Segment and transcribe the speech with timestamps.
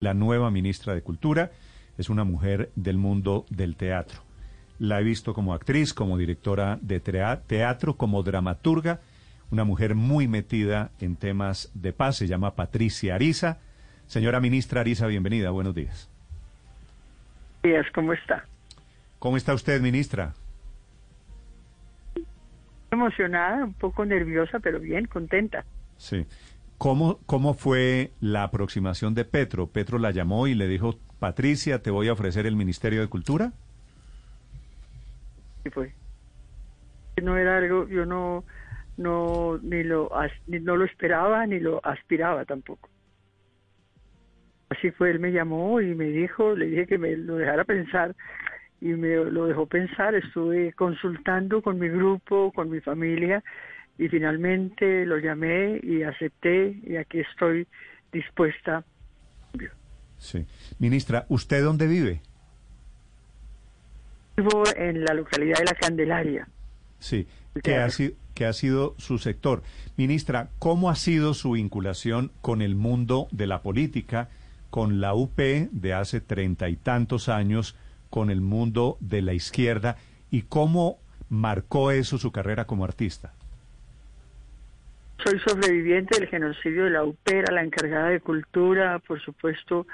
[0.00, 1.50] la nueva ministra de Cultura.
[1.96, 4.20] Es una mujer del mundo del teatro.
[4.78, 9.00] La he visto como actriz, como directora de teatro, como dramaturga,
[9.50, 12.16] una mujer muy metida en temas de paz.
[12.16, 13.58] Se llama Patricia Ariza.
[14.06, 15.50] Señora ministra Ariza, bienvenida.
[15.50, 16.08] Buenos días.
[17.64, 18.44] Días, ¿cómo está?
[19.18, 20.34] ¿Cómo está usted, ministra?
[22.92, 25.64] Emocionada, un poco nerviosa, pero bien, contenta.
[25.96, 26.24] Sí.
[26.78, 29.66] ¿Cómo, ¿Cómo fue la aproximación de Petro?
[29.66, 33.52] ¿Petro la llamó y le dijo, Patricia, te voy a ofrecer el Ministerio de Cultura?
[35.64, 35.92] Sí fue.
[37.20, 38.44] No era algo, yo no,
[38.96, 40.08] no, ni lo,
[40.46, 42.88] no lo esperaba ni lo aspiraba tampoco.
[44.68, 48.14] Así fue, él me llamó y me dijo, le dije que me lo dejara pensar
[48.80, 50.14] y me lo dejó pensar.
[50.14, 53.42] Estuve consultando con mi grupo, con mi familia
[53.98, 57.66] y finalmente lo llamé y acepté y aquí estoy
[58.12, 58.84] dispuesta.
[60.18, 60.46] Sí.
[60.78, 62.20] Ministra, ¿usted dónde vive?
[64.36, 66.48] Vivo en la localidad de La Candelaria.
[67.00, 67.26] Sí,
[67.62, 69.62] ¿qué ha, sido, ¿qué ha sido su sector?
[69.96, 74.28] Ministra, ¿cómo ha sido su vinculación con el mundo de la política,
[74.70, 77.76] con la UP de hace treinta y tantos años,
[78.10, 79.96] con el mundo de la izquierda
[80.30, 83.34] y cómo marcó eso su carrera como artista?
[85.24, 89.86] Soy sobreviviente del genocidio de la UPERA, la encargada de cultura, por supuesto,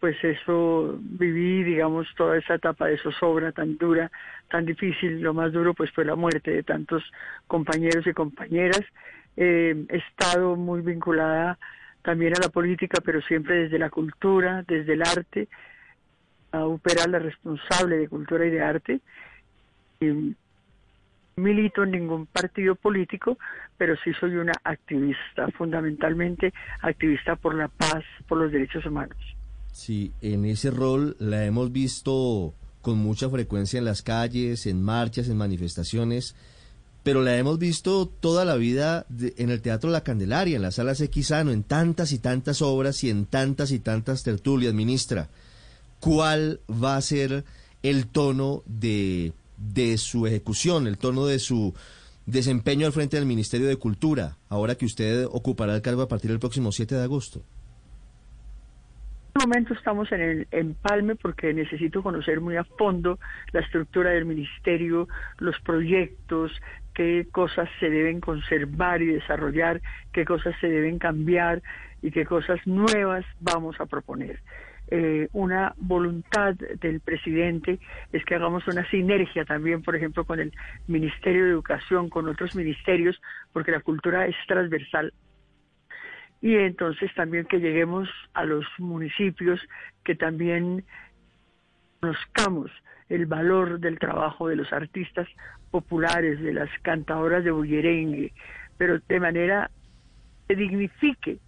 [0.00, 4.10] pues eso viví, digamos, toda esa etapa de zozobra tan dura,
[4.50, 5.20] tan difícil.
[5.20, 7.02] Lo más duro, pues, fue la muerte de tantos
[7.46, 8.82] compañeros y compañeras.
[9.38, 11.58] Eh, he estado muy vinculada
[12.02, 15.48] también a la política, pero siempre desde la cultura, desde el arte.
[16.52, 19.00] La UPERA, la responsable de cultura y de arte.
[21.36, 23.38] Milito en ningún partido político,
[23.76, 29.18] pero sí soy una activista, fundamentalmente activista por la paz, por los derechos humanos.
[29.70, 35.28] Sí, en ese rol la hemos visto con mucha frecuencia en las calles, en marchas,
[35.28, 36.34] en manifestaciones,
[37.02, 41.02] pero la hemos visto toda la vida en el Teatro La Candelaria, en las salas
[41.02, 45.28] Xano, en tantas y tantas obras y en tantas y tantas tertulias, ministra.
[46.00, 47.44] ¿Cuál va a ser
[47.82, 51.74] el tono de de su ejecución, el tono de su
[52.26, 56.30] desempeño al frente del Ministerio de Cultura, ahora que usted ocupará el cargo a partir
[56.30, 57.42] del próximo 7 de agosto?
[59.36, 63.18] En este momento estamos en el empalme porque necesito conocer muy a fondo
[63.52, 65.08] la estructura del ministerio,
[65.38, 66.52] los proyectos,
[66.94, 71.62] qué cosas se deben conservar y desarrollar, qué cosas se deben cambiar
[72.00, 74.40] y qué cosas nuevas vamos a proponer.
[74.88, 77.80] Eh, una voluntad del presidente
[78.12, 80.52] es que hagamos una sinergia también, por ejemplo, con el
[80.86, 83.20] Ministerio de Educación, con otros ministerios,
[83.52, 85.12] porque la cultura es transversal.
[86.40, 89.60] Y entonces también que lleguemos a los municipios,
[90.04, 90.84] que también
[92.00, 92.70] conozcamos
[93.08, 95.28] el valor del trabajo de los artistas
[95.70, 98.32] populares, de las cantadoras de bullerengue,
[98.76, 99.70] pero de manera
[100.46, 101.38] que dignifique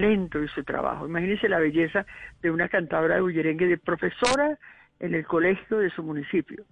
[0.00, 1.06] lento y su trabajo.
[1.06, 2.06] Imagínense la belleza
[2.42, 4.58] de una cantadora de bullerengue, de profesora
[4.98, 6.64] en el colegio de su municipio.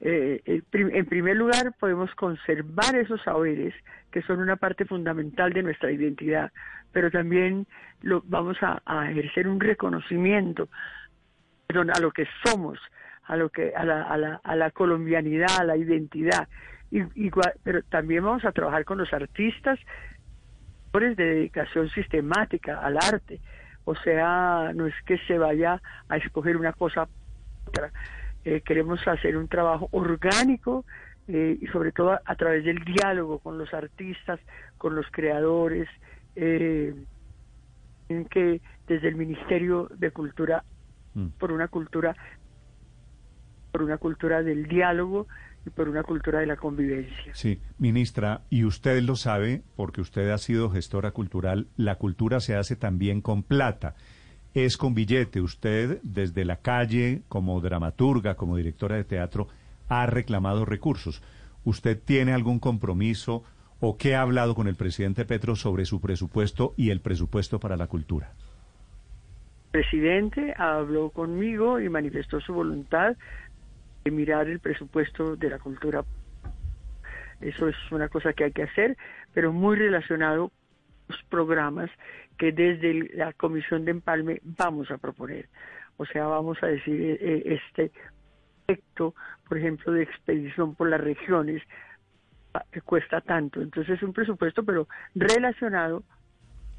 [0.00, 3.72] Eh, en primer lugar, podemos conservar esos saberes
[4.10, 6.50] que son una parte fundamental de nuestra identidad,
[6.92, 7.66] pero también
[8.02, 8.80] lo, vamos a,
[9.10, 10.68] ejercer un reconocimiento
[11.68, 12.78] a lo que somos,
[13.24, 16.48] a lo que a la, a la, a la colombianidad, a la identidad.
[16.90, 17.30] Y,
[17.62, 19.78] pero también vamos a trabajar con los artistas
[21.00, 23.40] de dedicación sistemática al arte.
[23.84, 27.08] O sea, no es que se vaya a escoger una cosa
[27.66, 27.90] otra.
[28.44, 30.84] Eh, queremos hacer un trabajo orgánico
[31.28, 34.40] eh, y sobre todo a, través del diálogo con los artistas,
[34.78, 35.88] con los creadores,
[36.36, 36.94] eh,
[38.08, 40.64] en que desde el Ministerio de Cultura,
[41.14, 41.28] mm.
[41.38, 42.14] por una cultura,
[43.70, 45.26] por una cultura del diálogo,
[45.66, 47.34] y por una cultura de la convivencia.
[47.34, 52.56] Sí, ministra, y usted lo sabe, porque usted ha sido gestora cultural, la cultura se
[52.56, 53.94] hace también con plata,
[54.54, 55.40] es con billete.
[55.40, 59.48] Usted, desde la calle, como dramaturga, como directora de teatro,
[59.88, 61.22] ha reclamado recursos.
[61.64, 63.44] ¿Usted tiene algún compromiso
[63.80, 67.76] o qué ha hablado con el presidente Petro sobre su presupuesto y el presupuesto para
[67.76, 68.32] la cultura?
[69.72, 73.16] El presidente habló conmigo y manifestó su voluntad
[74.04, 76.04] de mirar el presupuesto de la cultura.
[77.40, 78.96] Eso es una cosa que hay que hacer,
[79.34, 80.56] pero muy relacionado con
[81.08, 81.90] los programas
[82.38, 85.48] que desde la Comisión de Empalme vamos a proponer.
[85.96, 87.92] O sea, vamos a decir, eh, eh, este
[88.66, 89.14] proyecto,
[89.48, 91.62] por ejemplo, de expedición por las regiones,
[92.70, 93.60] que cuesta tanto.
[93.60, 96.02] Entonces es un presupuesto, pero relacionado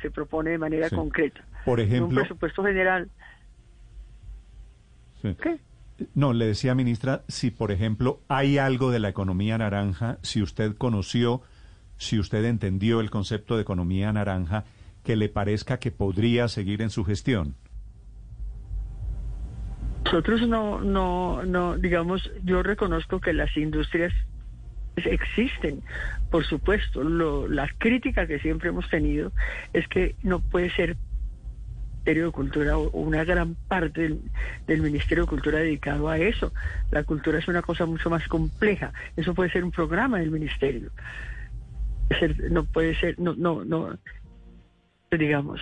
[0.02, 0.96] se propone de manera Sí.
[0.96, 1.44] concreta.
[1.66, 3.10] Por ejemplo- un presupuesto general.
[5.22, 5.36] Sí.
[5.42, 5.58] ¿Qué?
[6.16, 10.76] No, le decía, ministra, si por ejemplo hay algo de la economía naranja, si usted
[10.76, 11.42] conoció,
[11.98, 14.66] si usted entendió el concepto de economía naranja,
[15.04, 17.56] que le parezca que podría seguir en su gestión.
[20.06, 24.14] Nosotros no, no, no, digamos, yo reconozco que las industrias
[24.96, 25.82] existen,
[26.30, 27.04] por supuesto.
[27.04, 29.32] Lo, la crítica que siempre hemos tenido
[29.72, 30.98] es que no puede ser
[32.04, 34.20] Ministerio de Cultura o una gran parte del,
[34.68, 36.52] del Ministerio de Cultura dedicado a eso.
[36.92, 38.92] La cultura es una cosa mucho más compleja.
[39.16, 40.92] Eso puede ser un programa del Ministerio.
[42.52, 43.98] No puede ser, no, no, no,
[45.18, 45.62] digamos,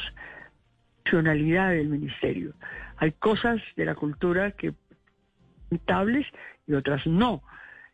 [1.04, 2.54] funcionalidad del Ministerio.
[2.98, 4.74] Hay cosas de la cultura que
[5.70, 6.26] rentables
[6.66, 7.44] y otras no.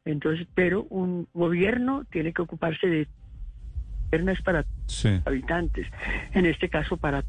[0.06, 3.08] Entonces, pero un gobierno tiene que ocuparse de
[4.10, 5.20] es para Sí.
[5.26, 5.86] habitantes,
[6.32, 7.26] en este caso para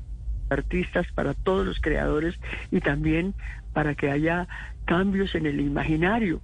[0.50, 2.39] artistas, para todos los creadores
[2.71, 3.35] y también
[3.73, 4.49] para que haya
[4.85, 6.41] cambios en el imaginario.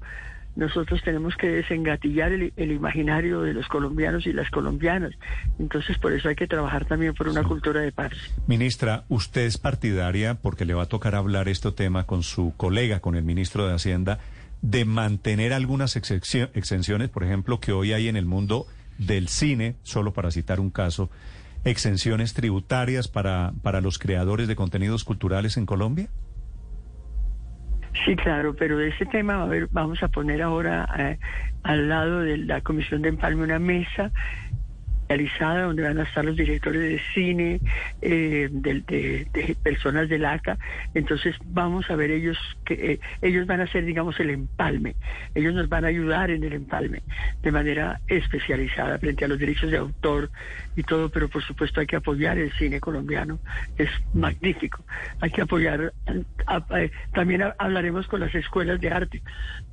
[0.57, 5.13] Nosotros tenemos que desengatillar el, imaginario de los colombianos y las colombianas.
[5.59, 8.13] Entonces, por eso hay que trabajar también por una cultura de paz.
[8.47, 13.01] Ministra, usted es partidaria, porque le va a tocar hablar este tema con su colega,
[13.01, 14.21] con el ministro de Hacienda,
[14.63, 18.67] de mantener algunas exenciones, por ejemplo, que hoy hay en el mundo
[18.99, 21.11] del cine, solo para citar un caso,
[21.65, 26.09] exenciones tributarias para, para los creadores de contenidos culturales en Colombia?
[28.05, 31.19] Sí, claro, pero de ese tema vamos a poner ahora eh,
[31.63, 34.11] al lado de la Comisión de Empalme una mesa
[35.15, 37.61] realizada donde van a estar los directores de cine,
[38.03, 40.59] eh, de, personas del ACA.
[40.95, 44.97] Entonces vamos a ver ellos que eh, ellos van a hacer, digamos, el empalme.
[45.35, 47.03] Ellos nos van a ayudar en el empalme
[47.43, 50.31] de manera especializada frente a los derechos de autor
[50.77, 53.39] y todo, pero por supuesto hay que apoyar el cine colombiano.
[53.79, 54.85] Es magnífico.
[55.21, 55.93] Hay que apoyar.
[56.47, 56.65] a-
[57.13, 59.23] también ha- hablaremos con las escuelas de arte,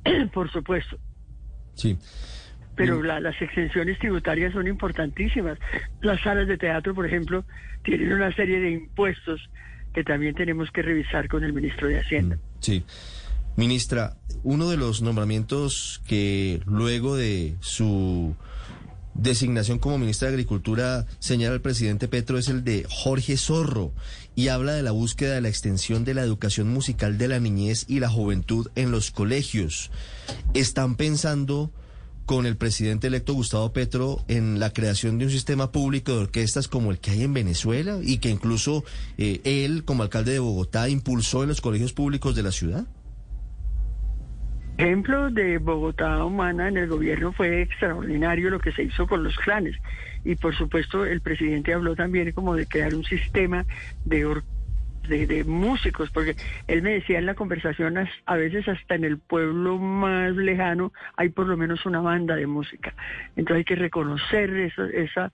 [0.32, 0.98] por supuesto.
[1.74, 1.98] Sí.
[2.76, 5.58] Pero la- las exenciones tributarias son importantísimas.
[6.00, 7.44] Las salas de teatro, por ejemplo,
[7.84, 9.40] tienen una serie de impuestos
[9.94, 12.38] que también tenemos que revisar con el ministro de Hacienda.
[12.60, 12.84] Sí.
[13.56, 18.34] Ministra, uno de los nombramientos que luego de su
[19.14, 23.92] designación como ministra de Agricultura señala el presidente Petro es el de Jorge Zorro
[24.34, 27.84] y habla de la búsqueda de la extensión de la educación musical de la niñez
[27.88, 29.90] y la juventud en los colegios.
[30.54, 31.70] ¿Están pensando
[32.26, 36.68] con el presidente electo Gustavo Petro en la creación de un sistema público de orquestas
[36.68, 38.84] como el que hay en Venezuela y que incluso
[39.18, 42.86] eh, él, como alcalde de Bogotá, impulsó en los colegios públicos de la ciudad?
[44.78, 49.36] Ejemplo de Bogotá Humana en el gobierno fue extraordinario lo que se hizo con los
[49.36, 49.76] clanes.
[50.24, 53.66] Y por supuesto el presidente habló también como de crear un sistema
[54.04, 54.44] de or-
[55.08, 57.96] de, de músicos, porque él me decía en la conversación,
[58.26, 62.46] a veces hasta en el pueblo más lejano hay por lo menos una banda de
[62.46, 62.94] música.
[63.36, 65.32] Entonces hay que reconocer eso, esa,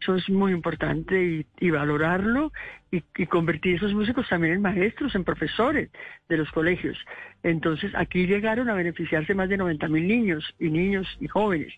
[0.00, 2.52] eso es muy importante y, y valorarlo
[2.90, 5.90] y, y convertir esos músicos también en maestros, en profesores
[6.28, 6.96] de los colegios.
[7.42, 11.72] Entonces aquí llegaron a beneficiarse más de 90 mil niños y niños y jóvenes.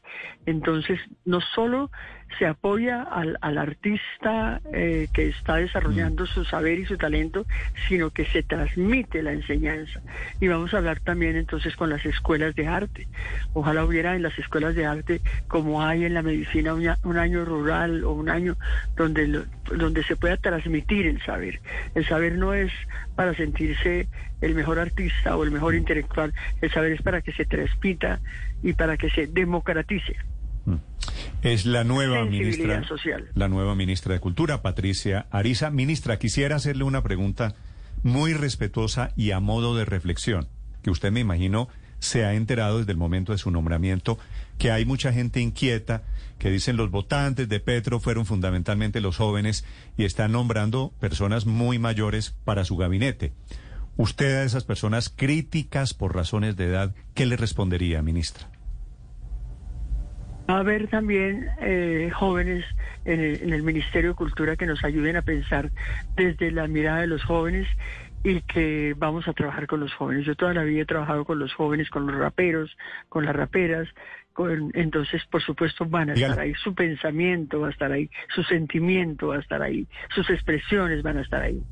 [0.46, 1.90] Entonces no solo
[2.38, 7.44] se apoya al, al artista eh, que está desarrollando su saber y su talento,
[7.88, 10.00] sino que se transmite la enseñanza.
[10.40, 13.08] Y vamos a hablar también entonces con las escuelas de arte.
[13.52, 17.44] Ojalá hubiera en las escuelas de arte, como hay en la medicina, un, un año
[17.44, 18.56] rural o un año
[18.96, 19.44] donde, lo-
[19.76, 21.60] donde se pueda transmitir el saber.
[21.94, 22.72] El saber no es
[23.14, 24.08] para sentirse
[24.40, 28.20] el mejor artista o el mejor intelectual, el saber es para que se transmita
[28.62, 30.16] y para que se democratice.
[30.64, 30.76] Mm.
[31.42, 33.28] Es la nueva ministra, social.
[33.34, 35.70] la nueva ministra de Cultura, Patricia Ariza.
[35.70, 37.54] Ministra, quisiera hacerle una pregunta
[38.02, 40.48] muy respetuosa y a modo de reflexión,
[40.82, 41.68] que usted me imagino
[42.00, 44.18] se ha enterado desde el momento de su nombramiento,
[44.58, 46.02] que hay mucha gente inquieta,
[46.38, 49.64] que dicen los votantes de Petro fueron fundamentalmente los jóvenes
[49.96, 53.32] y están nombrando personas muy mayores para su gabinete.
[53.96, 58.48] Usted a esas personas críticas por razones de edad, ¿qué le respondería, ministra?
[60.48, 62.64] Va a haber también eh, jóvenes
[63.04, 65.70] en el, en el Ministerio de Cultura que nos ayuden a pensar
[66.16, 67.68] desde la mirada de los jóvenes
[68.22, 70.26] y que vamos a trabajar con los jóvenes.
[70.26, 72.70] Yo toda la vida he trabajado con los jóvenes, con los raperos,
[73.08, 73.88] con las raperas.
[74.32, 76.32] Con, entonces, por supuesto, van a Dígale.
[76.32, 76.54] estar ahí.
[76.62, 81.18] Su pensamiento va a estar ahí, su sentimiento va a estar ahí, sus expresiones van
[81.18, 81.62] a estar ahí.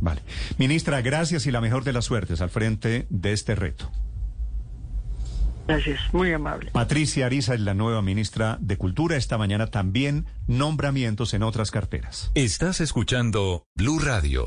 [0.00, 0.20] Vale.
[0.58, 3.90] Ministra, gracias y la mejor de las suertes al frente de este reto.
[5.66, 6.70] Gracias, muy amable.
[6.70, 9.16] Patricia Ariza es la nueva ministra de Cultura.
[9.16, 12.30] Esta mañana también nombramientos en otras carteras.
[12.34, 14.44] Estás escuchando Blue Radio.